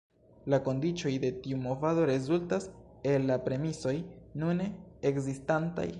[0.53, 2.67] La kondiĉoj de tiu movado rezultas
[3.11, 3.97] el la premisoj
[4.45, 4.71] nune
[5.13, 5.89] ekzistantaj".